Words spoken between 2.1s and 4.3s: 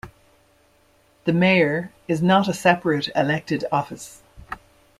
not a separate elected office.